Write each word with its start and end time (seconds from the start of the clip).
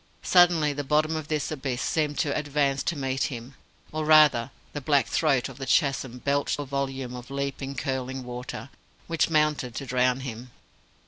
Suddenly 0.23 0.73
the 0.73 0.83
bottom 0.83 1.15
of 1.15 1.27
this 1.27 1.51
abyss 1.51 1.79
seemed 1.79 2.17
to 2.17 2.35
advance 2.35 2.81
to 2.81 2.95
meet 2.95 3.25
him; 3.25 3.53
or, 3.91 4.03
rather, 4.03 4.49
the 4.73 4.81
black 4.81 5.05
throat 5.05 5.47
of 5.47 5.59
the 5.59 5.67
chasm 5.67 6.17
belched 6.17 6.57
a 6.57 6.65
volume 6.65 7.13
of 7.13 7.29
leaping, 7.29 7.75
curling 7.75 8.23
water, 8.23 8.71
which 9.05 9.29
mounted 9.29 9.75
to 9.75 9.85
drown 9.85 10.21
him. 10.21 10.49